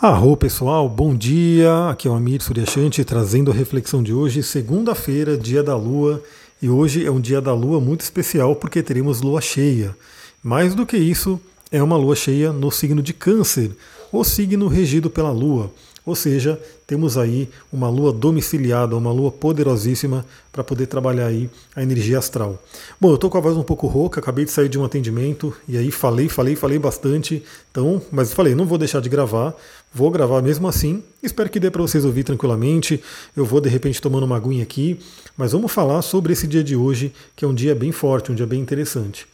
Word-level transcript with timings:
Arro 0.00 0.36
pessoal, 0.36 0.88
bom 0.88 1.12
dia. 1.12 1.88
Aqui 1.90 2.06
é 2.06 2.10
o 2.10 2.14
Amir 2.14 2.40
Suryashanti 2.40 3.04
trazendo 3.04 3.50
a 3.50 3.54
reflexão 3.54 4.00
de 4.00 4.14
hoje, 4.14 4.44
segunda-feira, 4.44 5.36
dia 5.36 5.60
da 5.60 5.74
lua, 5.74 6.22
e 6.62 6.70
hoje 6.70 7.04
é 7.04 7.10
um 7.10 7.20
dia 7.20 7.40
da 7.40 7.52
lua 7.52 7.80
muito 7.80 8.02
especial 8.02 8.54
porque 8.54 8.80
teremos 8.80 9.20
lua 9.22 9.40
cheia. 9.40 9.96
Mais 10.40 10.72
do 10.72 10.86
que 10.86 10.96
isso, 10.96 11.40
é 11.72 11.82
uma 11.82 11.96
lua 11.96 12.14
cheia 12.14 12.52
no 12.52 12.70
signo 12.70 13.02
de 13.02 13.12
Câncer, 13.12 13.72
o 14.12 14.22
signo 14.22 14.68
regido 14.68 15.10
pela 15.10 15.32
lua. 15.32 15.68
Ou 16.08 16.14
seja, 16.14 16.58
temos 16.86 17.18
aí 17.18 17.50
uma 17.70 17.90
lua 17.90 18.14
domiciliada, 18.14 18.96
uma 18.96 19.12
lua 19.12 19.30
poderosíssima 19.30 20.24
para 20.50 20.64
poder 20.64 20.86
trabalhar 20.86 21.26
aí 21.26 21.50
a 21.76 21.82
energia 21.82 22.18
astral. 22.18 22.58
Bom, 22.98 23.10
eu 23.10 23.16
estou 23.16 23.28
com 23.28 23.36
a 23.36 23.42
voz 23.42 23.58
um 23.58 23.62
pouco 23.62 23.86
rouca, 23.86 24.18
acabei 24.18 24.46
de 24.46 24.50
sair 24.50 24.70
de 24.70 24.78
um 24.78 24.84
atendimento 24.86 25.54
e 25.68 25.76
aí 25.76 25.90
falei, 25.90 26.26
falei, 26.26 26.56
falei 26.56 26.78
bastante. 26.78 27.42
Então, 27.70 28.00
mas 28.10 28.32
falei, 28.32 28.54
não 28.54 28.64
vou 28.64 28.78
deixar 28.78 29.02
de 29.02 29.08
gravar, 29.10 29.54
vou 29.92 30.10
gravar 30.10 30.40
mesmo 30.40 30.66
assim. 30.66 31.02
Espero 31.22 31.50
que 31.50 31.60
dê 31.60 31.70
para 31.70 31.82
vocês 31.82 32.06
ouvir 32.06 32.24
tranquilamente. 32.24 33.02
Eu 33.36 33.44
vou 33.44 33.60
de 33.60 33.68
repente 33.68 34.00
tomando 34.00 34.24
uma 34.24 34.38
aguinha 34.38 34.62
aqui, 34.62 34.98
mas 35.36 35.52
vamos 35.52 35.70
falar 35.70 36.00
sobre 36.00 36.32
esse 36.32 36.46
dia 36.46 36.64
de 36.64 36.74
hoje, 36.74 37.12
que 37.36 37.44
é 37.44 37.48
um 37.48 37.54
dia 37.54 37.74
bem 37.74 37.92
forte, 37.92 38.32
um 38.32 38.34
dia 38.34 38.46
bem 38.46 38.62
interessante. 38.62 39.26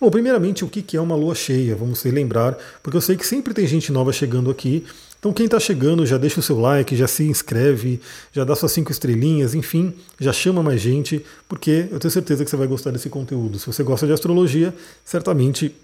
Bom, 0.00 0.08
primeiramente, 0.08 0.64
o 0.64 0.68
que 0.68 0.96
é 0.96 1.00
uma 1.00 1.16
lua 1.16 1.34
cheia? 1.34 1.74
Vamos 1.74 1.98
se 1.98 2.10
lembrar, 2.12 2.56
porque 2.84 2.96
eu 2.96 3.00
sei 3.00 3.16
que 3.16 3.26
sempre 3.26 3.52
tem 3.52 3.66
gente 3.66 3.90
nova 3.90 4.12
chegando 4.12 4.48
aqui. 4.48 4.86
Então 5.20 5.34
quem 5.34 5.44
está 5.44 5.60
chegando 5.60 6.06
já 6.06 6.16
deixa 6.16 6.40
o 6.40 6.42
seu 6.42 6.58
like, 6.58 6.96
já 6.96 7.06
se 7.06 7.24
inscreve, 7.24 8.00
já 8.32 8.42
dá 8.42 8.56
suas 8.56 8.72
cinco 8.72 8.90
estrelinhas, 8.90 9.54
enfim, 9.54 9.92
já 10.18 10.32
chama 10.32 10.62
mais 10.62 10.80
gente, 10.80 11.24
porque 11.46 11.86
eu 11.92 12.00
tenho 12.00 12.10
certeza 12.10 12.42
que 12.42 12.50
você 12.50 12.56
vai 12.56 12.66
gostar 12.66 12.90
desse 12.90 13.10
conteúdo. 13.10 13.58
Se 13.58 13.66
você 13.66 13.82
gosta 13.82 14.06
de 14.06 14.14
astrologia, 14.14 14.74
certamente 15.04 15.76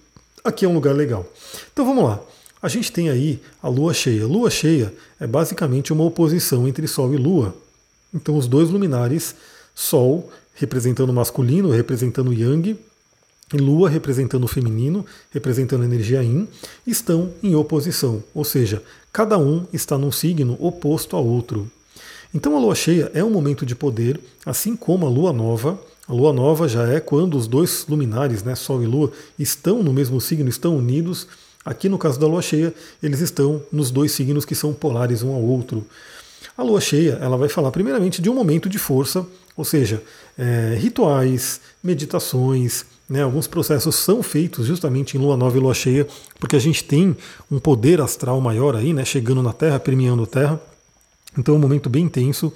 aqui 0.42 0.64
é 0.64 0.68
um 0.68 0.72
lugar 0.72 0.94
legal. 0.94 1.30
Então 1.70 1.84
vamos 1.84 2.04
lá. 2.04 2.18
A 2.62 2.68
gente 2.68 2.91
tem 2.91 3.10
aí 3.10 3.38
a 3.62 3.68
lua 3.68 3.92
cheia. 3.92 4.27
Lua 4.27 4.48
cheia 4.48 4.92
é 5.20 5.27
basicamente 5.27 5.92
uma 5.92 6.05
oposição 6.05 6.66
entre 6.66 6.88
Sol 6.88 7.12
e 7.12 7.18
Lua. 7.18 7.55
Então 8.14 8.36
os 8.36 8.46
dois 8.48 8.70
luminares, 8.70 9.36
Sol 9.74 10.33
representando 10.55 11.11
o 11.11 11.12
masculino, 11.12 11.70
representando 11.70 12.30
o 12.30 12.33
Yang, 12.33 12.78
Lua 13.55 13.89
representando 13.89 14.42
o 14.42 14.48
feminino, 14.48 15.06
representando 15.30 15.83
a 15.83 15.84
energia 15.84 16.20
Yin, 16.20 16.48
estão 16.84 17.30
em 17.41 17.55
oposição, 17.55 18.20
ou 18.34 18.42
seja, 18.42 18.83
cada 19.12 19.39
um 19.39 19.64
está 19.72 19.97
num 19.97 20.11
signo 20.11 20.56
oposto 20.58 21.14
ao 21.14 21.25
outro. 21.25 21.70
Então 22.34 22.56
a 22.56 22.58
lua 22.58 22.74
cheia 22.74 23.08
é 23.14 23.22
um 23.22 23.30
momento 23.30 23.64
de 23.64 23.77
poder, 23.77 24.19
assim 24.44 24.74
como 24.74 25.06
a 25.06 25.08
lua 25.08 25.33
nova. 25.33 25.78
A 26.08 26.12
lua 26.12 26.33
nova 26.33 26.67
já 26.67 26.89
é 26.89 26.98
quando 26.98 27.36
os 27.36 27.47
dois 27.47 27.86
luminares, 27.89 28.42
né, 28.42 28.56
Sol 28.56 28.83
e 28.83 28.86
Lua, 28.86 29.12
estão 29.39 29.80
no 29.80 29.92
mesmo 29.92 30.20
signo, 30.20 30.48
estão 30.48 30.77
unidos. 30.77 31.28
Aqui 31.64 31.89
no 31.89 31.98
caso 31.98 32.19
da 32.19 32.27
lua 32.27 32.42
cheia, 32.42 32.74
eles 33.00 33.20
estão 33.20 33.62
nos 33.70 33.92
dois 33.92 34.11
signos 34.11 34.44
que 34.44 34.56
são 34.56 34.74
polares 34.74 35.22
um 35.22 35.33
ao 35.33 35.41
outro. 35.41 35.86
A 36.58 36.64
lua 36.64 36.80
cheia 36.80 37.17
ela 37.22 37.36
vai 37.36 37.48
falar 37.48 37.70
primeiramente 37.70 38.20
de 38.20 38.28
um 38.28 38.34
momento 38.34 38.69
de 38.69 38.78
força, 38.78 39.24
ou 39.56 39.64
seja, 39.64 40.02
é, 40.36 40.77
rituais, 40.77 41.61
meditações, 41.83 42.84
né, 43.08 43.22
alguns 43.22 43.46
processos 43.46 43.94
são 43.94 44.22
feitos 44.22 44.66
justamente 44.66 45.16
em 45.16 45.20
lua 45.20 45.36
nova 45.36 45.56
e 45.56 45.60
lua 45.60 45.74
cheia, 45.74 46.06
porque 46.40 46.56
a 46.56 46.60
gente 46.60 46.84
tem 46.84 47.16
um 47.50 47.58
poder 47.58 48.00
astral 48.00 48.40
maior 48.40 48.74
aí, 48.74 48.92
né, 48.92 49.04
chegando 49.04 49.42
na 49.42 49.52
Terra, 49.52 49.78
permeando 49.78 50.24
a 50.24 50.26
Terra. 50.26 50.60
Então 51.38 51.54
é 51.54 51.58
um 51.58 51.60
momento 51.60 51.88
bem 51.88 52.04
intenso. 52.04 52.52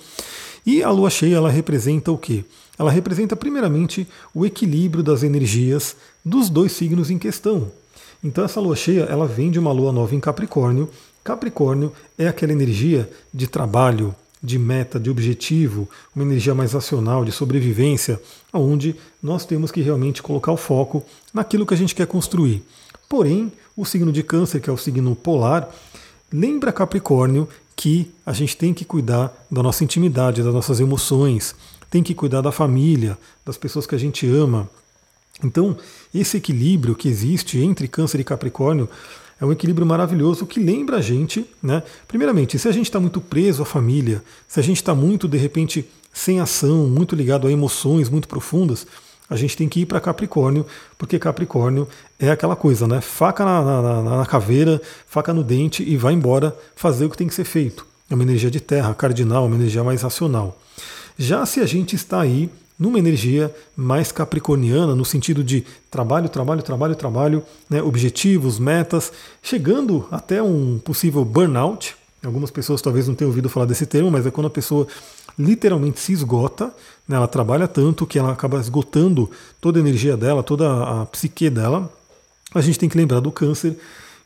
E 0.67 0.83
a 0.83 0.91
lua 0.91 1.11
cheia 1.11 1.37
ela 1.37 1.51
representa 1.51 2.11
o 2.11 2.19
quê? 2.19 2.45
Ela 2.79 2.91
representa 2.91 3.37
primeiramente 3.37 4.09
o 4.35 4.45
equilíbrio 4.45 5.03
das 5.03 5.23
energias 5.23 5.97
dos 6.25 6.49
dois 6.49 6.73
signos 6.73 7.11
em 7.11 7.19
questão. 7.19 7.71
Então 8.23 8.45
essa 8.45 8.61
lua 8.61 8.77
cheia 8.77 9.03
ela 9.03 9.27
vem 9.27 9.51
de 9.51 9.59
uma 9.59 9.73
lua 9.73 9.93
nova 9.93 10.15
em 10.15 10.21
Capricórnio. 10.21 10.89
Capricórnio 11.23 11.93
é 12.19 12.27
aquela 12.27 12.53
energia 12.53 13.11
de 13.33 13.47
trabalho, 13.47 14.15
de 14.43 14.59
meta, 14.59 14.99
de 14.99 15.11
objetivo, 15.11 15.89
uma 16.15 16.25
energia 16.25 16.55
mais 16.55 16.73
racional, 16.73 17.25
de 17.25 17.33
sobrevivência, 17.33 18.21
onde 18.53 18.97
nós 19.23 19.45
temos 19.45 19.71
que 19.71 19.83
realmente 19.83 20.23
colocar 20.23 20.53
o 20.53 20.57
foco 20.57 21.05
naquilo 21.33 21.67
que 21.67 21.75
a 21.75 21.77
gente 21.77 21.95
quer 21.95 22.07
construir. 22.07 22.63
Porém, 23.09 23.53
o 23.77 23.85
signo 23.85 24.13
de 24.13 24.23
Câncer, 24.23 24.61
que 24.61 24.71
é 24.71 24.73
o 24.73 24.79
signo 24.79 25.15
polar, 25.15 25.69
lembra 26.33 26.73
Capricórnio 26.73 27.49
que 27.77 28.11
a 28.25 28.33
gente 28.33 28.57
tem 28.57 28.73
que 28.75 28.85
cuidar 28.85 29.33
da 29.51 29.63
nossa 29.63 29.85
intimidade, 29.85 30.43
das 30.43 30.55
nossas 30.55 30.81
emoções, 30.81 31.55
tem 31.91 32.03
que 32.03 32.15
cuidar 32.15 32.41
da 32.41 32.53
família, 32.53 33.19
das 33.45 33.57
pessoas 33.57 33.87
que 33.87 33.95
a 33.95 33.99
gente 33.99 34.27
ama. 34.27 34.69
Então, 35.43 35.77
esse 36.15 36.37
equilíbrio 36.37 36.95
que 36.95 37.09
existe 37.09 37.59
entre 37.59 37.89
Câncer 37.89 38.21
e 38.21 38.25
Capricórnio 38.25 38.89
é 39.41 39.45
um 39.45 39.53
equilíbrio 39.53 39.87
maravilhoso 39.87 40.45
que 40.45 40.61
lembra 40.61 40.99
a 40.99 41.01
gente, 41.01 41.47
né? 41.63 41.83
Primeiramente, 42.07 42.59
se 42.59 42.69
a 42.69 42.73
gente 42.73 42.87
está 42.87 43.01
muito 43.01 43.21
preso 43.21 43.63
à 43.63 43.67
família, 43.67 44.23
se 44.47 44.61
a 44.61 44.63
gente 44.63 44.77
está 44.77 44.95
muito, 44.95 45.27
de 45.27 45.39
repente, 45.39 45.89
sem 46.13 46.41
ação, 46.41 46.87
muito 46.89 47.17
ligado 47.17 47.47
a 47.47 47.53
emoções 47.53 48.11
muito 48.11 48.29
profundas, 48.29 48.87
a 49.31 49.37
gente 49.37 49.57
tem 49.57 49.69
que 49.69 49.81
ir 49.81 49.87
para 49.87 50.01
Capricórnio, 50.01 50.67
porque 50.99 51.19
Capricórnio 51.19 51.89
é 52.19 52.31
aquela 52.31 52.57
coisa, 52.57 52.87
né? 52.87 53.01
Faca 53.01 53.45
na, 53.45 53.63
na, 53.63 54.03
na, 54.19 54.27
caveira, 54.27 54.83
faca 55.07 55.33
no 55.33 55.43
dente 55.43 55.83
e 55.83 55.97
vai 55.97 56.13
embora 56.13 56.55
fazer 56.75 57.07
o 57.07 57.11
que 57.11 57.17
tem 57.17 57.29
que 57.29 57.35
ser 57.35 57.45
feito. 57.45 57.87
É 58.11 58.15
uma 58.15 58.25
energia 58.25 58.51
de 58.51 58.61
terra, 58.61 58.93
cardinal, 58.93 59.47
uma 59.47 59.55
energia 59.55 59.85
mais 59.85 60.03
racional. 60.03 60.61
Já 61.17 61.47
se 61.47 61.61
a 61.61 61.67
gente 61.67 61.95
está 61.95 62.21
aí 62.21 62.51
numa 62.81 62.99
energia 62.99 63.55
mais 63.77 64.11
capricorniana, 64.11 64.95
no 64.95 65.05
sentido 65.05 65.45
de 65.45 65.67
trabalho, 65.91 66.31
trabalho, 66.31 66.63
trabalho, 66.63 66.95
trabalho, 66.97 67.43
né, 67.69 67.83
objetivos, 67.83 68.59
metas, 68.59 69.13
chegando 69.43 70.09
até 70.11 70.43
um 70.43 70.79
possível 70.79 71.23
burnout. 71.23 71.95
Algumas 72.25 72.51
pessoas 72.51 72.81
talvez 72.81 73.07
não 73.07 73.15
tenham 73.15 73.29
ouvido 73.29 73.51
falar 73.51 73.67
desse 73.67 73.85
termo, 73.85 74.11
mas 74.11 74.27
é 74.27 74.31
quando 74.31 74.47
a 74.47 74.51
pessoa 74.51 74.87
literalmente 75.39 76.01
se 76.01 76.13
esgota, 76.13 76.73
né, 77.07 77.17
ela 77.17 77.29
trabalha 77.29 77.69
tanto 77.69 78.07
que 78.07 78.19
ela 78.19 78.33
acaba 78.33 78.59
esgotando 78.59 79.31
toda 79.61 79.79
a 79.79 79.81
energia 79.81 80.17
dela, 80.17 80.43
toda 80.43 81.03
a 81.03 81.07
psique 81.07 81.51
dela. 81.51 81.93
A 82.55 82.63
gente 82.63 82.79
tem 82.79 82.89
que 82.89 82.97
lembrar 82.97 83.21
do 83.21 83.31
câncer, 83.31 83.77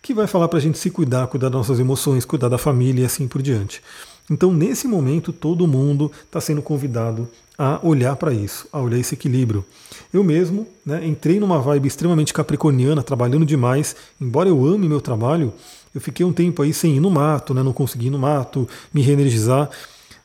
que 0.01 0.15
vai 0.15 0.29
falar 0.29 0.47
para 0.47 0.61
a 0.61 0.63
gente 0.63 0.79
se 0.79 0.91
cuidar, 0.91 1.27
cuidar 1.27 1.49
das 1.49 1.57
nossas 1.57 1.81
emoções, 1.81 2.25
cuidar 2.25 2.49
da 2.49 2.59
família 2.59 3.03
e 3.03 3.05
assim 3.05 3.27
por 3.27 3.43
diante. 3.43 3.83
Então, 4.31 4.53
nesse 4.53 4.89
momento, 4.89 5.33
todo 5.33 5.67
mundo 5.67 6.11
está 6.25 6.41
sendo 6.41 6.63
convidado 6.63 7.29
a 7.57 7.79
olhar 7.83 8.17
para 8.17 8.33
isso, 8.33 8.67
a 8.73 8.81
olhar 8.81 8.99
esse 8.99 9.15
equilíbrio. 9.15 9.65
Eu 10.13 10.25
mesmo 10.25 10.67
né, 10.85 11.07
entrei 11.07 11.39
numa 11.39 11.61
vibe 11.61 11.87
extremamente 11.87 12.33
capricorniana, 12.33 13.03
trabalhando 13.03 13.47
demais, 13.47 13.95
embora 14.21 14.49
eu 14.49 14.65
ame 14.67 14.89
meu 14.89 15.01
trabalho, 15.01 15.53
eu 15.95 16.01
fiquei 16.01 16.27
um 16.27 16.33
tempo 16.33 16.63
aí 16.63 16.73
sem 16.73 16.97
ir 16.97 17.01
no 17.01 17.11
mato, 17.11 17.55
né, 17.55 17.63
não 17.63 17.73
consegui 17.73 18.09
ir 18.09 18.11
no 18.11 18.19
mato, 18.19 18.69
me 18.93 19.01
reenergizar. 19.03 19.71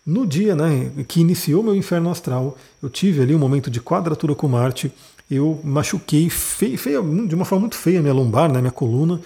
No 0.05 0.25
dia 0.25 0.55
né, 0.55 0.91
que 1.07 1.21
iniciou 1.21 1.61
meu 1.61 1.75
inferno 1.75 2.09
astral, 2.09 2.57
eu 2.81 2.89
tive 2.89 3.21
ali 3.21 3.35
um 3.35 3.39
momento 3.39 3.69
de 3.69 3.79
quadratura 3.79 4.33
com 4.33 4.47
Marte, 4.47 4.91
eu 5.29 5.59
machuquei 5.63 6.29
feio, 6.29 7.27
de 7.27 7.35
uma 7.35 7.45
forma 7.45 7.61
muito 7.61 7.75
feia 7.75 8.01
minha 8.01 8.13
lombar, 8.13 8.51
né, 8.51 8.59
minha 8.59 8.71
coluna, 8.71 9.21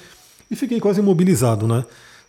e 0.52 0.56
fiquei 0.56 0.80
quase 0.80 1.00
imobilizado, 1.00 1.66
né? 1.66 1.86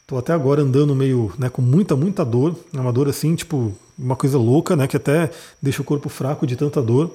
Tô 0.06 0.16
até 0.16 0.32
agora 0.32 0.62
andando 0.62 0.94
meio, 0.94 1.32
né, 1.36 1.48
com 1.48 1.60
muita, 1.60 1.96
muita 1.96 2.24
dor, 2.24 2.54
uma 2.72 2.92
dor 2.92 3.08
assim, 3.08 3.34
tipo, 3.34 3.74
uma 3.98 4.16
coisa 4.16 4.38
louca, 4.38 4.76
né, 4.76 4.86
que 4.86 4.96
até 4.96 5.30
deixa 5.60 5.82
o 5.82 5.84
corpo 5.84 6.08
fraco 6.08 6.46
de 6.46 6.56
tanta 6.56 6.82
dor. 6.82 7.10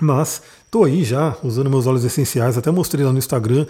Mas 0.00 0.42
tô 0.70 0.84
aí 0.84 1.04
já 1.04 1.36
usando 1.42 1.68
meus 1.68 1.86
óleos 1.86 2.04
essenciais, 2.04 2.56
até 2.56 2.70
mostrei 2.70 3.04
lá 3.04 3.12
no 3.12 3.18
Instagram, 3.18 3.66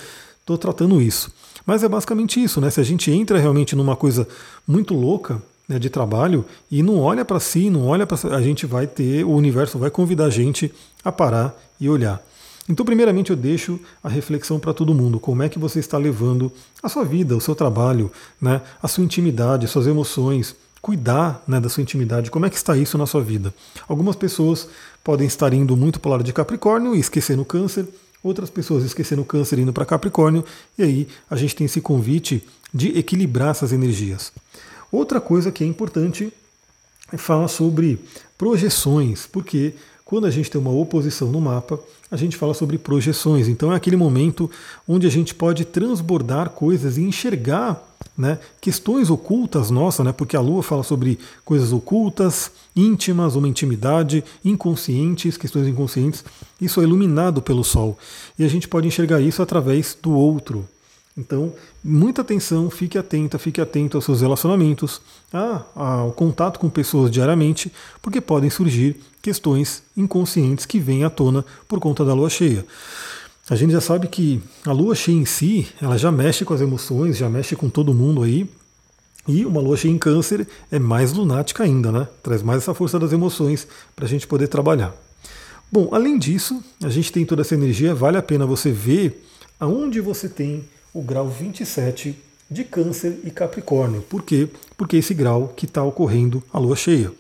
tô 0.47 0.57
tratando 0.57 1.01
isso. 1.01 1.33
Mas 1.67 1.83
é 1.83 1.89
basicamente 1.89 2.43
isso, 2.43 2.61
né? 2.61 2.71
Se 2.71 2.81
a 2.81 2.85
gente 2.85 3.11
entra 3.11 3.39
realmente 3.39 3.77
numa 3.77 3.97
coisa 3.97 4.27
muito 4.67 4.95
louca, 4.95 5.43
né, 5.69 5.79
de 5.79 5.89
trabalho 5.89 6.45
e 6.71 6.83
não 6.83 6.99
olha 6.99 7.25
para 7.25 7.41
si, 7.41 7.71
não 7.71 7.87
olha 7.87 8.07
para 8.07 8.37
a 8.37 8.43
gente 8.43 8.67
vai 8.67 8.87
ter, 8.87 9.25
o 9.25 9.31
universo 9.31 9.79
vai 9.79 9.91
convidar 9.91 10.27
a 10.27 10.31
gente 10.31 10.73
a 11.05 11.11
parar 11.13 11.57
e 11.81 11.89
olhar. 11.89 12.23
Então, 12.69 12.87
primeiramente, 12.87 13.31
eu 13.31 13.37
deixo 13.37 13.81
a 14.03 14.09
reflexão 14.09 14.59
para 14.59 14.73
todo 14.73 14.95
mundo: 14.95 15.19
como 15.19 15.43
é 15.43 15.49
que 15.49 15.59
você 15.59 15.81
está 15.81 15.99
levando 15.99 16.53
a 16.83 16.89
sua 16.89 17.05
vida, 17.05 17.37
o 17.37 17.41
seu 17.41 17.55
trabalho, 17.55 18.11
né, 18.41 18.61
a 18.83 18.87
sua 18.87 19.03
intimidade, 19.03 19.67
suas 19.67 19.87
emoções, 19.87 20.55
cuidar 20.83 21.43
né, 21.47 21.61
da 21.61 21.69
sua 21.69 21.81
intimidade, 21.81 22.31
como 22.31 22.45
é 22.45 22.51
que 22.51 22.57
está 22.57 22.77
isso 22.77 22.99
na 22.99 23.07
sua 23.07 23.23
vida. 23.23 23.55
Algumas 23.89 24.17
pessoas 24.17 24.69
podem 25.03 25.29
estar 25.29 25.55
indo 25.55 25.77
muito 25.77 26.01
para 26.01 26.09
o 26.09 26.13
lado 26.13 26.25
de 26.25 26.33
Capricórnio 26.33 26.95
e 26.97 26.99
esquecendo 26.99 27.43
o 27.43 27.45
câncer, 27.45 27.87
outras 28.23 28.51
pessoas 28.51 28.85
esquecendo 28.85 29.23
o 29.23 29.25
câncer 29.25 29.61
indo 29.61 29.73
para 29.73 29.87
Capricórnio, 29.87 30.45
e 30.77 30.83
aí 30.83 31.09
a 31.31 31.37
gente 31.37 31.55
tem 31.55 31.65
esse 31.67 31.81
convite 31.81 32.45
de 32.75 32.99
equilibrar 32.99 33.51
essas 33.51 33.73
energias. 33.73 34.33
Outra 34.91 35.21
coisa 35.21 35.53
que 35.53 35.63
é 35.63 35.67
importante 35.67 36.33
é 37.13 37.17
falar 37.17 37.49
sobre 37.49 38.01
projeções, 38.37 39.27
porque 39.27 39.75
quando 40.05 40.27
a 40.27 40.31
gente 40.31 40.51
tem 40.51 40.61
uma 40.61 40.71
oposição 40.71 41.31
no 41.31 41.41
mapa, 41.41 41.79
a 42.11 42.17
gente 42.17 42.37
fala 42.37 42.53
sobre 42.53 42.77
projeções. 42.77 43.49
Então 43.49 43.73
é 43.73 43.77
aquele 43.77 43.97
momento 43.97 44.51
onde 44.87 45.07
a 45.07 45.11
gente 45.11 45.35
pode 45.35 45.65
transbordar 45.65 46.51
coisas 46.51 46.99
e 46.99 47.03
enxergar 47.03 47.92
né, 48.17 48.39
questões 48.61 49.11
ocultas 49.11 49.71
nossas, 49.71 50.05
né, 50.05 50.13
porque 50.13 50.37
a 50.37 50.41
Lua 50.41 50.63
fala 50.63 50.83
sobre 50.83 51.19
coisas 51.45 51.73
ocultas, 51.73 52.51
íntimas, 52.77 53.37
uma 53.37 53.49
intimidade, 53.49 54.23
inconscientes, 54.45 55.37
questões 55.37 55.67
inconscientes. 55.67 56.25
Isso 56.61 56.81
é 56.81 56.85
iluminado 56.85 57.41
pelo 57.41 57.65
Sol. 57.65 57.99
E 58.39 58.45
a 58.45 58.49
gente 58.49 58.69
pode 58.69 58.87
enxergar 58.87 59.21
isso 59.21 59.43
através 59.43 59.97
do 60.01 60.13
outro. 60.13 60.69
Então, 61.17 61.53
muita 61.85 62.23
atenção, 62.23 62.71
fique 62.71 62.97
atenta, 62.97 63.39
fique 63.39 63.61
atento 63.61 63.99
aos 63.99 64.05
seus 64.05 64.23
relacionamentos, 64.23 65.03
ao 65.75 66.11
contato 66.13 66.59
com 66.59 66.71
pessoas 66.71 67.11
diariamente, 67.11 67.71
porque 68.01 68.21
podem 68.21 68.49
surgir 68.49 68.97
questões 69.21 69.83
inconscientes 69.95 70.65
que 70.65 70.79
vêm 70.79 71.05
à 71.05 71.11
tona 71.11 71.45
por 71.69 71.79
conta 71.81 72.03
da 72.03 72.15
lua 72.15 72.31
cheia. 72.31 72.65
A 73.51 73.57
gente 73.57 73.73
já 73.73 73.81
sabe 73.81 74.07
que 74.07 74.41
a 74.65 74.71
lua 74.71 74.95
cheia 74.95 75.17
em 75.17 75.25
si, 75.25 75.67
ela 75.81 75.99
já 75.99 76.13
mexe 76.13 76.45
com 76.45 76.55
as 76.55 76.61
emoções, 76.61 77.17
já 77.17 77.29
mexe 77.29 77.57
com 77.57 77.69
todo 77.69 77.93
mundo 77.93 78.23
aí. 78.23 78.49
E 79.27 79.45
uma 79.45 79.61
lua 79.61 79.77
cheia 79.77 79.91
em 79.91 79.99
câncer 79.99 80.47
é 80.71 80.79
mais 80.79 81.13
lunática 81.13 81.65
ainda, 81.65 81.91
né? 81.91 82.07
Traz 82.23 82.43
mais 82.43 82.63
essa 82.63 82.73
força 82.73 83.01
das 83.01 83.13
emoções 83.13 83.67
para 83.97 84.05
a 84.05 84.09
gente 84.09 84.29
poder 84.29 84.47
trabalhar. 84.47 84.95
Bom, 85.71 85.89
além 85.93 86.19
disso, 86.19 86.63
a 86.85 86.89
gente 86.89 87.11
tem 87.11 87.25
toda 87.25 87.43
essa 87.43 87.55
energia, 87.55 87.95
vale 87.95 88.17
a 88.17 88.23
pena 88.23 88.47
você 88.47 88.71
ver 88.71 89.27
aonde 89.59 90.01
você 90.01 90.29
tem 90.29 90.65
o 90.95 91.03
grau 91.03 91.29
27 91.29 92.17
de 92.49 92.63
Câncer 92.63 93.19
e 93.25 93.31
Capricórnio. 93.31 94.03
Por 94.03 94.23
quê? 94.23 94.49
Porque 94.77 94.97
é 94.97 94.99
esse 94.99 95.15
grau 95.15 95.49
que 95.57 95.65
está 95.65 95.83
ocorrendo 95.83 96.43
a 96.53 96.59
lua 96.59 96.77
cheia. 96.77 97.11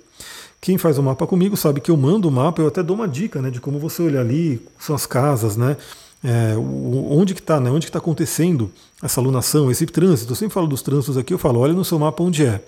Quem 0.61 0.79
faz 0.79 0.99
o 0.99 1.03
mapa 1.03 1.27
comigo 1.27 1.57
sabe 1.57 1.81
que 1.81 1.91
eu 1.91 1.97
mando 1.97 2.29
o 2.29 2.31
mapa, 2.31 2.63
eu 2.63 2.69
até 2.69 2.83
dou 2.83 2.95
uma 2.95 3.09
dica 3.09 3.43
né, 3.43 3.51
de 3.51 3.61
como 3.61 3.81
você 3.81 4.03
olhar 4.03 4.21
ali, 4.21 4.65
são 4.79 4.95
as 4.95 5.07
casas, 5.07 5.57
né? 5.57 5.77
É, 6.25 6.55
onde 6.57 7.35
que 7.35 7.41
está, 7.41 7.59
né? 7.59 7.71
Onde 7.71 7.87
está 7.87 7.99
acontecendo 7.99 8.71
essa 9.03 9.21
alunação, 9.21 9.71
esse 9.71 9.87
trânsito. 9.87 10.33
Eu 10.33 10.37
sempre 10.37 10.55
falo 10.55 10.67
dos 10.69 10.83
trânsitos 10.83 11.17
aqui, 11.17 11.35
eu 11.35 11.39
falo, 11.39 11.61
olha 11.61 11.73
no 11.73 11.85
seu 11.85 11.99
mapa 11.99 12.23
onde 12.23 12.45
é. 12.47 12.63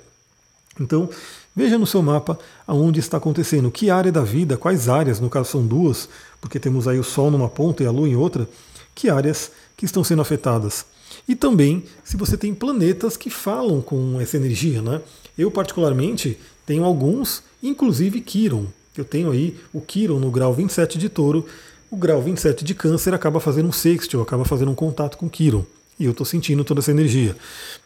Então, 0.80 1.08
veja 1.54 1.78
no 1.78 1.86
seu 1.86 2.02
mapa 2.02 2.38
aonde 2.66 2.98
está 2.98 3.18
acontecendo, 3.18 3.70
que 3.70 3.90
área 3.90 4.10
da 4.10 4.22
vida, 4.22 4.56
quais 4.56 4.88
áreas, 4.88 5.20
no 5.20 5.30
caso 5.30 5.50
são 5.50 5.64
duas, 5.64 6.08
porque 6.40 6.58
temos 6.58 6.88
aí 6.88 6.98
o 6.98 7.04
Sol 7.04 7.30
numa 7.30 7.48
ponta 7.48 7.82
e 7.82 7.86
a 7.86 7.92
Lua 7.92 8.08
em 8.08 8.16
outra, 8.16 8.48
que 8.94 9.08
áreas 9.08 9.52
que 9.76 9.84
estão 9.84 10.02
sendo 10.02 10.22
afetadas. 10.22 10.84
E 11.28 11.36
também 11.36 11.84
se 12.02 12.16
você 12.16 12.36
tem 12.36 12.52
planetas 12.54 13.16
que 13.16 13.30
falam 13.30 13.80
com 13.80 14.20
essa 14.20 14.36
energia. 14.36 14.82
Né? 14.82 15.00
Eu, 15.38 15.50
particularmente, 15.50 16.38
tenho 16.66 16.84
alguns, 16.84 17.42
inclusive 17.62 18.20
Quiron. 18.20 18.66
Eu 18.96 19.04
tenho 19.04 19.30
aí 19.30 19.56
o 19.72 19.80
Quiron 19.80 20.18
no 20.18 20.30
grau 20.30 20.52
27 20.52 20.98
de 20.98 21.08
touro. 21.08 21.46
O 21.90 21.96
grau 21.96 22.20
27 22.20 22.64
de 22.64 22.74
câncer 22.74 23.14
acaba 23.14 23.40
fazendo 23.40 23.68
um 23.68 23.72
sextil, 23.72 24.20
acaba 24.22 24.44
fazendo 24.44 24.70
um 24.70 24.74
contato 24.74 25.16
com 25.16 25.28
Quiron. 25.28 25.64
E 25.98 26.04
eu 26.04 26.10
estou 26.10 26.26
sentindo 26.26 26.64
toda 26.64 26.80
essa 26.80 26.90
energia. 26.90 27.36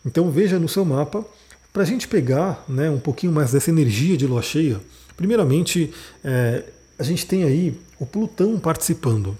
Então 0.05 0.31
veja 0.31 0.59
no 0.59 0.69
seu 0.69 0.85
mapa, 0.85 1.25
para 1.73 1.83
a 1.83 1.87
gente 1.87 2.09
pegar 2.09 2.65
né, 2.69 2.91
um 2.91 2.99
pouquinho 2.99 3.33
mais 3.33 3.53
dessa 3.53 3.71
energia 3.71 4.17
de 4.17 4.27
lua 4.27 4.43
cheia, 4.43 4.81
primeiramente 5.17 5.93
é, 6.25 6.65
a 6.99 7.03
gente 7.03 7.27
tem 7.27 7.45
aí 7.45 7.79
o 8.00 8.06
Plutão 8.06 8.59
participando. 8.59 9.37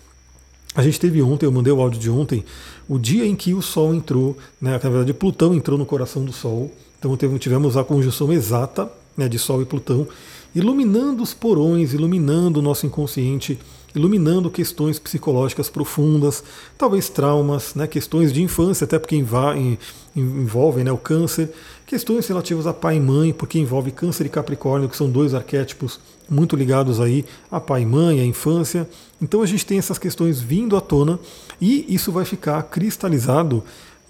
A 0.75 0.83
gente 0.83 1.01
teve 1.01 1.23
ontem, 1.23 1.47
eu 1.47 1.53
mandei 1.53 1.73
o 1.73 1.81
áudio 1.81 1.99
de 1.99 2.11
ontem, 2.11 2.45
o 2.89 2.99
dia 2.99 3.25
em 3.25 3.35
que 3.35 3.55
o 3.55 3.63
Sol 3.63 3.95
entrou, 3.95 4.37
né, 4.61 4.73
na 4.73 4.79
verdade 4.79 5.13
Plutão 5.15 5.55
entrou 5.55 5.79
no 5.79 5.87
coração 5.87 6.25
do 6.25 6.33
Sol, 6.33 6.71
então 6.99 7.17
tivemos 7.39 7.77
a 7.77 7.83
conjunção 7.83 8.33
exata 8.33 8.91
né, 9.17 9.29
de 9.29 9.39
Sol 9.39 9.63
e 9.63 9.65
Plutão, 9.65 10.07
iluminando 10.55 11.23
os 11.23 11.33
porões, 11.35 11.95
iluminando 11.95 12.61
o 12.61 12.63
nosso 12.63 12.87
inconsciente, 12.87 13.59
iluminando 13.95 14.51
questões 14.51 14.99
psicológicas 14.99 15.69
profundas, 15.69 16.45
talvez 16.77 17.09
traumas, 17.09 17.75
né, 17.75 17.87
questões 17.87 18.33
de 18.33 18.43
infância, 18.43 18.85
até 18.85 18.99
porque 18.99 19.17
envolvem 19.17 20.85
né, 20.85 20.93
o 20.93 20.99
câncer, 20.99 21.51
questões 21.87 22.27
relativas 22.27 22.67
a 22.67 22.73
pai 22.75 22.97
e 22.97 23.01
mãe, 23.01 23.33
porque 23.33 23.59
envolve 23.59 23.91
câncer 23.91 24.27
e 24.27 24.29
capricórnio, 24.29 24.89
que 24.89 24.97
são 24.97 25.11
dois 25.11 25.35
arquétipos 25.35 25.99
muito 26.29 26.55
ligados 26.55 27.01
aí 27.01 27.25
a 27.51 27.59
pai 27.59 27.83
e 27.83 27.87
mãe, 27.87 28.21
a 28.21 28.25
infância. 28.25 28.89
Então 29.21 29.43
a 29.43 29.47
gente 29.47 29.65
tem 29.65 29.79
essas 29.79 29.99
questões 29.99 30.41
vindo 30.41 30.77
à 30.77 30.81
tona 30.81 31.19
e 31.61 31.87
isso 31.89 32.13
vai 32.13 32.25
ficar 32.25 32.63
cristalizado 32.65 33.65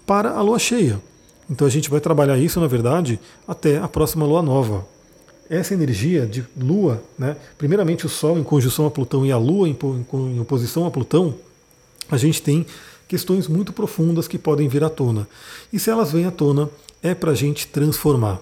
para 0.05 0.31
a 0.31 0.41
lua 0.41 0.59
cheia. 0.59 1.01
Então 1.49 1.65
a 1.65 1.69
gente 1.69 1.89
vai 1.89 1.99
trabalhar 1.99 2.37
isso, 2.37 2.59
na 2.59 2.67
verdade, 2.67 3.19
até 3.47 3.77
a 3.77 3.87
próxima 3.87 4.25
lua 4.25 4.41
nova. 4.41 4.85
Essa 5.49 5.73
energia 5.73 6.27
de 6.27 6.45
lua, 6.55 7.03
né, 7.17 7.35
primeiramente 7.57 8.05
o 8.05 8.09
Sol 8.09 8.37
em 8.37 8.43
conjunção 8.43 8.85
a 8.85 8.91
Plutão 8.91 9.25
e 9.25 9.31
a 9.31 9.37
Lua 9.37 9.67
em, 9.67 10.39
oposição 10.39 10.85
a 10.85 10.91
Plutão, 10.91 11.35
a 12.09 12.17
gente 12.17 12.41
tem 12.41 12.65
questões 13.07 13.47
muito 13.47 13.73
profundas 13.73 14.27
que 14.27 14.37
podem 14.37 14.67
vir 14.67 14.83
à 14.83 14.89
tona. 14.89 15.27
E 15.73 15.79
se 15.79 15.89
elas 15.89 16.11
vêm 16.11 16.25
à 16.25 16.31
tona, 16.31 16.69
é 17.01 17.15
para 17.15 17.31
a 17.31 17.35
gente 17.35 17.65
transformar, 17.65 18.39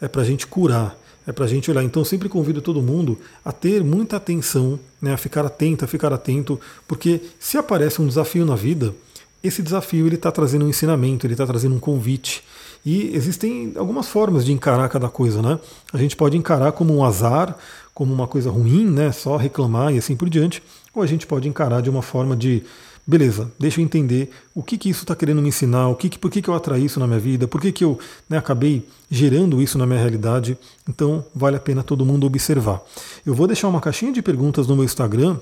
é 0.00 0.08
para 0.08 0.22
a 0.22 0.24
gente 0.24 0.44
curar, 0.44 0.98
é 1.24 1.30
para 1.30 1.44
a 1.44 1.48
gente 1.48 1.70
olhar. 1.70 1.84
Então, 1.84 2.04
sempre 2.04 2.28
convido 2.28 2.60
todo 2.60 2.82
mundo 2.82 3.16
a 3.44 3.52
ter 3.52 3.84
muita 3.84 4.16
atenção, 4.16 4.80
né, 5.00 5.12
a 5.12 5.16
ficar 5.16 5.46
atento, 5.46 5.84
a 5.84 5.88
ficar 5.88 6.12
atento, 6.12 6.60
porque 6.88 7.20
se 7.38 7.56
aparece 7.58 8.02
um 8.02 8.08
desafio 8.08 8.44
na 8.44 8.56
vida, 8.56 8.92
esse 9.42 9.62
desafio 9.62 10.06
ele 10.06 10.16
está 10.16 10.30
trazendo 10.30 10.64
um 10.64 10.68
ensinamento, 10.68 11.26
ele 11.26 11.34
está 11.34 11.46
trazendo 11.46 11.74
um 11.74 11.80
convite. 11.80 12.42
E 12.84 13.14
existem 13.14 13.72
algumas 13.76 14.08
formas 14.08 14.44
de 14.44 14.52
encarar 14.52 14.88
cada 14.88 15.08
coisa, 15.08 15.42
né? 15.42 15.58
A 15.92 15.98
gente 15.98 16.16
pode 16.16 16.36
encarar 16.36 16.72
como 16.72 16.96
um 16.96 17.04
azar, 17.04 17.56
como 17.92 18.12
uma 18.12 18.26
coisa 18.26 18.50
ruim, 18.50 18.86
né? 18.86 19.12
Só 19.12 19.36
reclamar 19.36 19.92
e 19.92 19.98
assim 19.98 20.16
por 20.16 20.30
diante, 20.30 20.62
ou 20.94 21.02
a 21.02 21.06
gente 21.06 21.26
pode 21.26 21.48
encarar 21.48 21.82
de 21.82 21.90
uma 21.90 22.02
forma 22.02 22.36
de 22.36 22.62
beleza, 23.06 23.50
deixa 23.58 23.80
eu 23.80 23.84
entender 23.84 24.30
o 24.54 24.62
que, 24.62 24.78
que 24.78 24.88
isso 24.88 25.02
está 25.02 25.16
querendo 25.16 25.42
me 25.42 25.48
ensinar, 25.48 25.88
o 25.88 25.96
que, 25.96 26.08
que, 26.08 26.18
por 26.18 26.30
que, 26.30 26.40
que 26.40 26.48
eu 26.48 26.54
atraí 26.54 26.84
isso 26.84 27.00
na 27.00 27.08
minha 27.08 27.18
vida, 27.18 27.48
por 27.48 27.60
que, 27.60 27.72
que 27.72 27.82
eu 27.82 27.98
né, 28.28 28.38
acabei 28.38 28.86
gerando 29.10 29.60
isso 29.60 29.76
na 29.76 29.86
minha 29.86 29.98
realidade. 29.98 30.56
Então 30.88 31.24
vale 31.34 31.56
a 31.56 31.60
pena 31.60 31.82
todo 31.82 32.06
mundo 32.06 32.26
observar. 32.26 32.80
Eu 33.26 33.34
vou 33.34 33.46
deixar 33.46 33.68
uma 33.68 33.80
caixinha 33.80 34.12
de 34.12 34.22
perguntas 34.22 34.66
no 34.68 34.76
meu 34.76 34.84
Instagram, 34.84 35.36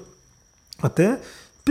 até 0.81 1.21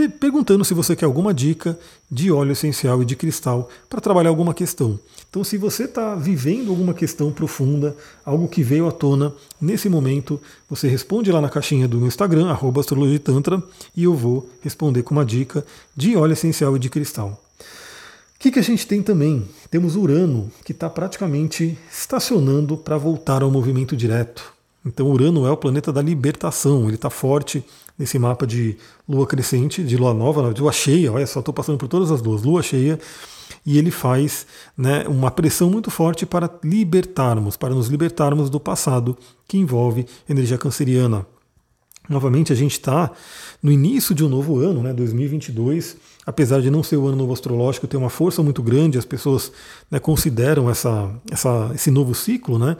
perguntando 0.06 0.66
se 0.66 0.74
você 0.74 0.94
quer 0.94 1.06
alguma 1.06 1.32
dica 1.32 1.78
de 2.10 2.30
óleo 2.30 2.52
essencial 2.52 3.00
e 3.00 3.06
de 3.06 3.16
cristal 3.16 3.70
para 3.88 4.02
trabalhar 4.02 4.28
alguma 4.28 4.52
questão. 4.52 5.00
Então, 5.30 5.42
se 5.42 5.56
você 5.56 5.84
está 5.84 6.14
vivendo 6.14 6.70
alguma 6.70 6.94
questão 6.94 7.32
profunda, 7.32 7.96
algo 8.24 8.48
que 8.48 8.62
veio 8.62 8.86
à 8.86 8.92
tona 8.92 9.32
nesse 9.60 9.88
momento, 9.88 10.40
você 10.68 10.88
responde 10.88 11.32
lá 11.32 11.40
na 11.40 11.48
caixinha 11.48 11.88
do 11.88 12.06
Instagram, 12.06 12.54
astrologitantra, 12.78 13.62
e 13.96 14.04
eu 14.04 14.14
vou 14.14 14.48
responder 14.62 15.02
com 15.02 15.14
uma 15.14 15.24
dica 15.24 15.64
de 15.96 16.16
óleo 16.16 16.32
essencial 16.32 16.76
e 16.76 16.78
de 16.78 16.88
cristal. 16.88 17.40
O 17.60 18.38
que, 18.38 18.52
que 18.52 18.58
a 18.58 18.62
gente 18.62 18.86
tem 18.86 19.02
também? 19.02 19.48
Temos 19.70 19.96
Urano, 19.96 20.50
que 20.64 20.72
está 20.72 20.88
praticamente 20.88 21.76
estacionando 21.90 22.76
para 22.76 22.96
voltar 22.96 23.42
ao 23.42 23.50
movimento 23.50 23.96
direto. 23.96 24.57
Então, 24.84 25.10
Urano 25.10 25.46
é 25.46 25.50
o 25.50 25.56
planeta 25.56 25.92
da 25.92 26.00
libertação, 26.00 26.84
ele 26.86 26.94
está 26.94 27.10
forte 27.10 27.64
nesse 27.98 28.18
mapa 28.18 28.46
de 28.46 28.76
lua 29.08 29.26
crescente, 29.26 29.82
de 29.82 29.96
lua 29.96 30.14
nova, 30.14 30.54
de 30.54 30.60
lua 30.60 30.72
cheia, 30.72 31.12
olha 31.12 31.26
só, 31.26 31.40
estou 31.40 31.52
passando 31.52 31.78
por 31.78 31.88
todas 31.88 32.10
as 32.10 32.22
luas, 32.22 32.42
lua 32.42 32.62
cheia, 32.62 32.98
e 33.66 33.76
ele 33.76 33.90
faz 33.90 34.46
né, 34.76 35.04
uma 35.08 35.30
pressão 35.30 35.68
muito 35.68 35.90
forte 35.90 36.24
para 36.24 36.48
libertarmos, 36.62 37.56
para 37.56 37.74
nos 37.74 37.88
libertarmos 37.88 38.48
do 38.48 38.60
passado, 38.60 39.16
que 39.46 39.58
envolve 39.58 40.06
energia 40.28 40.56
canceriana. 40.56 41.26
Novamente, 42.08 42.52
a 42.52 42.56
gente 42.56 42.72
está 42.72 43.10
no 43.62 43.70
início 43.70 44.14
de 44.14 44.24
um 44.24 44.28
novo 44.28 44.58
ano, 44.58 44.82
né, 44.82 44.92
2022, 44.94 45.96
apesar 46.24 46.60
de 46.60 46.70
não 46.70 46.82
ser 46.82 46.96
o 46.96 47.06
ano 47.06 47.16
novo 47.16 47.32
astrológico, 47.32 47.86
tem 47.86 48.00
uma 48.00 48.08
força 48.08 48.42
muito 48.42 48.62
grande, 48.62 48.96
as 48.96 49.04
pessoas 49.04 49.52
né, 49.90 49.98
consideram 49.98 50.70
essa, 50.70 51.10
essa, 51.30 51.70
esse 51.74 51.90
novo 51.90 52.14
ciclo, 52.14 52.58
né? 52.58 52.76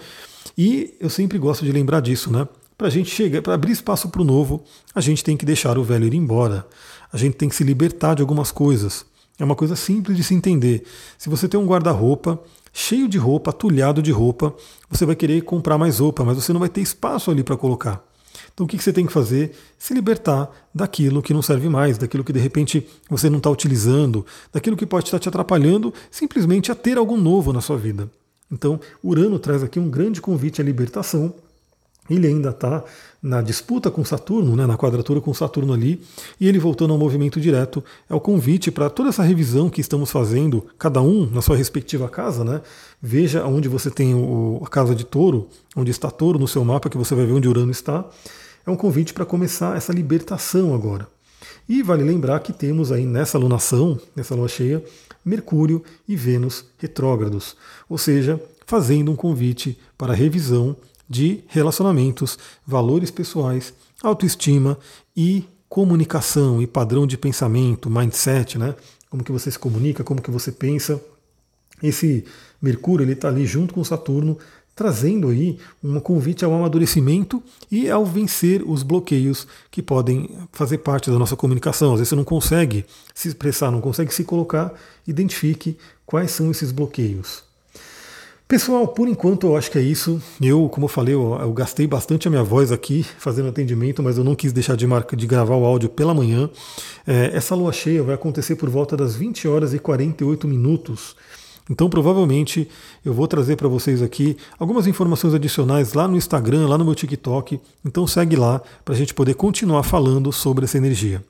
E 0.56 0.94
eu 0.98 1.10
sempre 1.10 1.38
gosto 1.38 1.64
de 1.64 1.72
lembrar 1.72 2.00
disso, 2.00 2.32
né? 2.32 2.48
Para 2.76 2.86
a 2.86 2.90
gente 2.90 3.10
chegar, 3.10 3.42
para 3.42 3.54
abrir 3.54 3.72
espaço 3.72 4.08
para 4.08 4.22
o 4.22 4.24
novo, 4.24 4.64
a 4.94 5.00
gente 5.00 5.22
tem 5.22 5.36
que 5.36 5.44
deixar 5.44 5.76
o 5.76 5.84
velho 5.84 6.06
ir 6.06 6.14
embora. 6.14 6.66
A 7.12 7.16
gente 7.16 7.36
tem 7.36 7.48
que 7.48 7.56
se 7.56 7.64
libertar 7.64 8.14
de 8.14 8.22
algumas 8.22 8.50
coisas. 8.52 9.04
É 9.38 9.44
uma 9.44 9.54
coisa 9.54 9.76
simples 9.76 10.16
de 10.16 10.24
se 10.24 10.34
entender. 10.34 10.84
Se 11.16 11.28
você 11.28 11.48
tem 11.48 11.58
um 11.58 11.66
guarda-roupa 11.66 12.40
cheio 12.72 13.08
de 13.08 13.18
roupa, 13.18 13.50
atulhado 13.50 14.00
de 14.00 14.12
roupa, 14.12 14.54
você 14.88 15.04
vai 15.04 15.16
querer 15.16 15.42
comprar 15.42 15.76
mais 15.76 15.98
roupa, 15.98 16.24
mas 16.24 16.36
você 16.36 16.52
não 16.52 16.60
vai 16.60 16.68
ter 16.68 16.80
espaço 16.80 17.30
ali 17.30 17.42
para 17.42 17.56
colocar. 17.56 18.07
Então 18.58 18.66
o 18.66 18.68
que 18.68 18.76
você 18.76 18.92
tem 18.92 19.06
que 19.06 19.12
fazer? 19.12 19.52
Se 19.78 19.94
libertar 19.94 20.50
daquilo 20.74 21.22
que 21.22 21.32
não 21.32 21.40
serve 21.40 21.68
mais, 21.68 21.96
daquilo 21.96 22.24
que 22.24 22.32
de 22.32 22.40
repente 22.40 22.84
você 23.08 23.30
não 23.30 23.38
está 23.38 23.48
utilizando, 23.48 24.26
daquilo 24.52 24.76
que 24.76 24.84
pode 24.84 25.04
estar 25.04 25.20
te 25.20 25.28
atrapalhando 25.28 25.94
simplesmente 26.10 26.72
a 26.72 26.74
ter 26.74 26.98
algo 26.98 27.16
novo 27.16 27.52
na 27.52 27.60
sua 27.60 27.76
vida. 27.78 28.10
Então, 28.50 28.80
Urano 29.00 29.38
traz 29.38 29.62
aqui 29.62 29.78
um 29.78 29.88
grande 29.88 30.20
convite 30.20 30.60
à 30.60 30.64
libertação 30.64 31.32
ele 32.08 32.26
ainda 32.26 32.50
está 32.50 32.82
na 33.22 33.42
disputa 33.42 33.90
com 33.90 34.04
Saturno, 34.04 34.56
né, 34.56 34.66
na 34.66 34.76
quadratura 34.76 35.20
com 35.20 35.34
Saturno 35.34 35.72
ali, 35.72 36.00
e 36.40 36.48
ele 36.48 36.58
voltando 36.58 36.92
ao 36.92 36.98
movimento 36.98 37.40
direto, 37.40 37.84
é 38.08 38.14
o 38.14 38.20
convite 38.20 38.70
para 38.70 38.88
toda 38.88 39.10
essa 39.10 39.22
revisão 39.22 39.68
que 39.68 39.80
estamos 39.80 40.10
fazendo, 40.10 40.66
cada 40.78 41.02
um 41.02 41.26
na 41.26 41.42
sua 41.42 41.56
respectiva 41.56 42.08
casa, 42.08 42.44
né? 42.44 42.62
Veja 43.02 43.44
onde 43.44 43.68
você 43.68 43.90
tem 43.90 44.14
o, 44.14 44.60
a 44.64 44.68
casa 44.68 44.94
de 44.94 45.04
touro, 45.04 45.48
onde 45.76 45.90
está 45.90 46.10
touro 46.10 46.38
no 46.38 46.48
seu 46.48 46.64
mapa, 46.64 46.88
que 46.88 46.96
você 46.96 47.14
vai 47.14 47.26
ver 47.26 47.32
onde 47.32 47.48
Urano 47.48 47.70
está. 47.70 48.04
É 48.68 48.70
um 48.70 48.76
convite 48.76 49.14
para 49.14 49.24
começar 49.24 49.78
essa 49.78 49.94
libertação 49.94 50.74
agora. 50.74 51.08
E 51.66 51.82
vale 51.82 52.02
lembrar 52.04 52.38
que 52.40 52.52
temos 52.52 52.92
aí 52.92 53.06
nessa 53.06 53.38
lunação, 53.38 53.98
nessa 54.14 54.34
lua 54.34 54.46
cheia, 54.46 54.84
Mercúrio 55.24 55.82
e 56.06 56.14
Vênus 56.14 56.66
retrógrados, 56.76 57.56
ou 57.88 57.96
seja, 57.96 58.38
fazendo 58.66 59.10
um 59.10 59.16
convite 59.16 59.78
para 59.96 60.12
revisão 60.12 60.76
de 61.08 61.42
relacionamentos, 61.48 62.38
valores 62.66 63.10
pessoais, 63.10 63.72
autoestima 64.02 64.78
e 65.16 65.46
comunicação 65.66 66.60
e 66.60 66.66
padrão 66.66 67.06
de 67.06 67.16
pensamento, 67.16 67.88
mindset, 67.88 68.58
né? 68.58 68.74
como 69.08 69.24
que 69.24 69.32
você 69.32 69.50
se 69.50 69.58
comunica, 69.58 70.04
como 70.04 70.20
que 70.20 70.30
você 70.30 70.52
pensa. 70.52 71.00
Esse 71.82 72.22
Mercúrio 72.60 73.02
ele 73.02 73.12
está 73.12 73.28
ali 73.28 73.46
junto 73.46 73.72
com 73.72 73.82
Saturno, 73.82 74.36
trazendo 74.78 75.30
aí 75.30 75.58
um 75.82 75.98
convite 75.98 76.44
ao 76.44 76.54
amadurecimento 76.54 77.42
e 77.68 77.90
ao 77.90 78.06
vencer 78.06 78.62
os 78.64 78.84
bloqueios 78.84 79.44
que 79.72 79.82
podem 79.82 80.30
fazer 80.52 80.78
parte 80.78 81.10
da 81.10 81.18
nossa 81.18 81.34
comunicação. 81.34 81.94
Às 81.94 81.98
vezes 81.98 82.10
você 82.10 82.14
não 82.14 82.22
consegue 82.22 82.86
se 83.12 83.26
expressar, 83.26 83.72
não 83.72 83.80
consegue 83.80 84.14
se 84.14 84.22
colocar, 84.22 84.72
identifique 85.04 85.76
quais 86.06 86.30
são 86.30 86.48
esses 86.52 86.70
bloqueios. 86.70 87.42
Pessoal, 88.46 88.86
por 88.86 89.08
enquanto 89.08 89.48
eu 89.48 89.56
acho 89.56 89.68
que 89.68 89.78
é 89.78 89.82
isso. 89.82 90.22
Eu, 90.40 90.68
como 90.68 90.84
eu 90.84 90.88
falei, 90.88 91.12
eu, 91.12 91.36
eu, 91.40 91.52
gastei 91.52 91.88
bastante 91.88 92.28
a 92.28 92.30
minha 92.30 92.44
voz 92.44 92.70
aqui 92.70 93.04
fazendo 93.18 93.48
atendimento, 93.48 94.00
mas 94.00 94.16
eu 94.16 94.22
não 94.22 94.36
quis 94.36 94.52
deixar 94.52 94.76
de, 94.76 94.86
marca, 94.86 95.16
de 95.16 95.26
gravar 95.26 95.56
o 95.56 95.64
áudio 95.64 95.88
pela 95.88 96.14
manhã. 96.14 96.48
É, 97.04 97.32
essa 97.34 97.56
lua 97.56 97.72
cheia 97.72 98.00
vai 98.04 98.14
acontecer 98.14 98.54
por 98.54 98.70
volta 98.70 98.96
das 98.96 99.16
20 99.16 99.48
horas 99.48 99.74
e 99.74 99.78
48 99.80 100.46
minutos. 100.46 101.16
Então, 101.70 101.90
provavelmente, 101.90 102.68
eu 103.04 103.12
vou 103.12 103.28
trazer 103.28 103.56
para 103.56 103.68
vocês 103.68 104.00
aqui 104.02 104.36
algumas 104.58 104.86
informações 104.86 105.34
adicionais 105.34 105.92
lá 105.92 106.08
no 106.08 106.16
Instagram, 106.16 106.66
lá 106.66 106.78
no 106.78 106.84
meu 106.84 106.94
TikTok. 106.94 107.60
Então, 107.84 108.06
segue 108.06 108.36
lá 108.36 108.60
para 108.84 108.94
a 108.94 108.96
gente 108.96 109.12
poder 109.12 109.34
continuar 109.34 109.82
falando 109.82 110.32
sobre 110.32 110.64
essa 110.64 110.78
energia. 110.78 111.22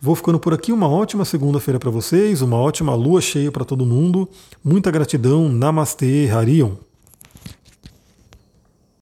Vou 0.00 0.14
ficando 0.14 0.38
por 0.38 0.54
aqui. 0.54 0.72
Uma 0.72 0.88
ótima 0.88 1.24
segunda-feira 1.24 1.78
para 1.78 1.90
vocês, 1.90 2.42
uma 2.42 2.56
ótima 2.56 2.94
lua 2.94 3.20
cheia 3.20 3.50
para 3.50 3.64
todo 3.64 3.86
mundo. 3.86 4.28
Muita 4.64 4.90
gratidão. 4.90 5.48
Namastê, 5.48 6.28
Harion. 6.30 6.72